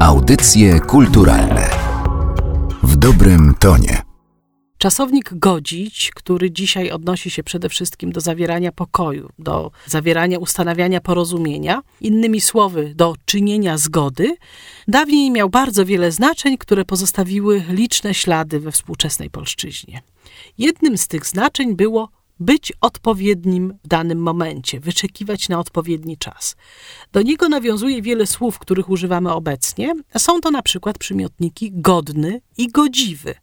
[0.00, 1.70] Audycje kulturalne
[2.82, 4.02] w dobrym tonie.
[4.78, 11.82] Czasownik godzić, który dzisiaj odnosi się przede wszystkim do zawierania pokoju, do zawierania, ustanawiania porozumienia,
[12.00, 14.36] innymi słowy, do czynienia zgody,
[14.88, 20.02] dawniej miał bardzo wiele znaczeń, które pozostawiły liczne ślady we współczesnej polszczyźnie.
[20.58, 22.08] Jednym z tych znaczeń było
[22.40, 26.56] być odpowiednim w danym momencie, wyczekiwać na odpowiedni czas.
[27.12, 29.94] Do niego nawiązuje wiele słów, których używamy obecnie.
[30.18, 33.34] Są to na przykład przymiotniki godny i godziwy.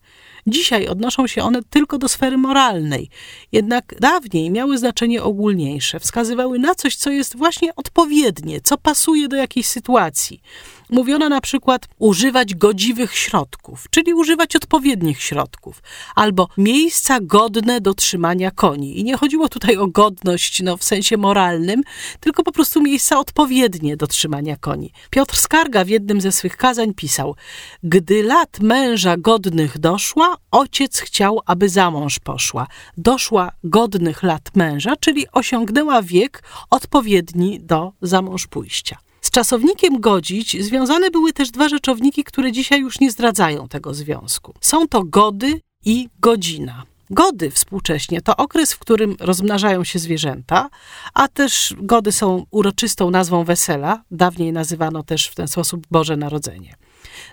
[0.48, 3.10] Dzisiaj odnoszą się one tylko do sfery moralnej,
[3.52, 9.36] jednak dawniej miały znaczenie ogólniejsze, wskazywały na coś, co jest właśnie odpowiednie, co pasuje do
[9.36, 10.42] jakiejś sytuacji.
[10.90, 15.82] Mówiono na przykład używać godziwych środków, czyli używać odpowiednich środków,
[16.16, 19.00] albo miejsca godne do trzymania koni.
[19.00, 21.82] I nie chodziło tutaj o godność no, w sensie moralnym,
[22.20, 24.92] tylko po prostu miejsca odpowiednie do trzymania koni.
[25.10, 27.36] Piotr Skarga w jednym ze swych kazań pisał:
[27.84, 32.68] Gdy lat męża godnych doszła, ojciec chciał, aby za mąż poszła.
[32.98, 38.98] Doszła godnych lat męża, czyli osiągnęła wiek odpowiedni do zamąż pójścia.
[39.34, 44.54] Czasownikiem godzić związane były też dwa rzeczowniki, które dzisiaj już nie zdradzają tego związku.
[44.62, 46.84] Są to gody i godzina.
[47.10, 50.70] Gody współcześnie to okres, w którym rozmnażają się zwierzęta,
[51.14, 54.04] a też gody są uroczystą nazwą wesela.
[54.12, 56.76] Dawniej nazywano też w ten sposób Boże Narodzenie.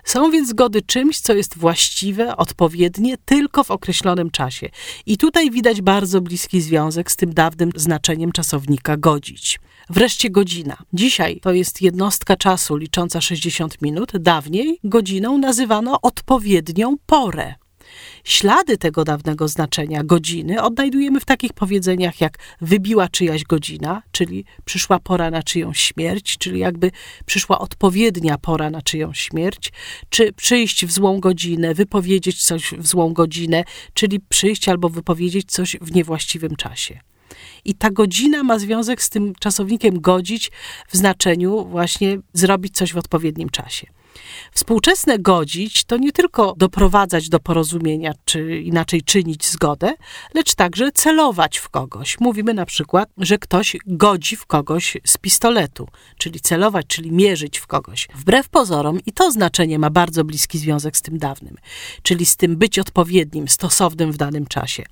[0.03, 4.69] Są więc zgody czymś, co jest właściwe, odpowiednie tylko w określonym czasie.
[5.05, 9.59] I tutaj widać bardzo bliski związek z tym dawnym znaczeniem czasownika godzić.
[9.89, 10.77] Wreszcie godzina.
[10.93, 17.60] Dzisiaj to jest jednostka czasu licząca 60 minut, dawniej godziną nazywano odpowiednią porę.
[18.23, 24.99] Ślady tego dawnego znaczenia godziny odnajdujemy w takich powiedzeniach jak wybiła czyjaś godzina, czyli przyszła
[24.99, 26.91] pora na czyjąś śmierć, czyli jakby
[27.25, 29.71] przyszła odpowiednia pora na czyjąś śmierć,
[30.09, 33.63] czy przyjść w złą godzinę, wypowiedzieć coś w złą godzinę,
[33.93, 36.99] czyli przyjść albo wypowiedzieć coś w niewłaściwym czasie.
[37.65, 40.51] I ta godzina ma związek z tym czasownikiem godzić
[40.87, 43.87] w znaczeniu właśnie zrobić coś w odpowiednim czasie.
[44.51, 49.93] Współczesne godzić to nie tylko doprowadzać do porozumienia, czy inaczej czynić zgodę,
[50.33, 52.19] lecz także celować w kogoś.
[52.19, 57.67] Mówimy na przykład, że ktoś godzi w kogoś z pistoletu, czyli celować, czyli mierzyć w
[57.67, 58.07] kogoś.
[58.15, 61.57] Wbrew pozorom i to znaczenie ma bardzo bliski związek z tym dawnym,
[62.03, 64.83] czyli z tym być odpowiednim, stosownym w danym czasie.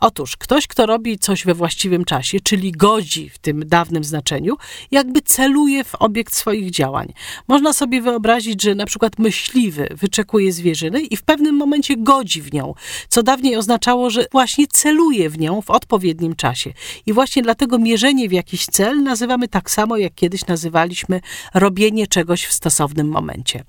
[0.00, 4.56] Otóż ktoś, kto robi coś we właściwym czasie, czyli godzi w tym dawnym znaczeniu,
[4.90, 7.12] jakby celuje w obiekt swoich działań.
[7.48, 12.52] Można sobie wyobrazić, że na przykład myśliwy wyczekuje zwierzyny i w pewnym momencie godzi w
[12.52, 12.74] nią,
[13.08, 16.72] co dawniej oznaczało, że właśnie celuje w nią w odpowiednim czasie.
[17.06, 21.20] I właśnie dlatego mierzenie w jakiś cel nazywamy tak samo, jak kiedyś nazywaliśmy
[21.54, 23.64] robienie czegoś w stosownym momencie.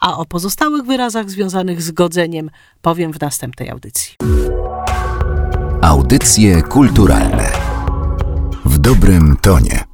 [0.00, 2.50] A o pozostałych wyrazach związanych z godzeniem
[2.82, 4.14] powiem w następnej audycji.
[5.82, 7.52] Audycje kulturalne
[8.64, 9.91] w dobrym tonie.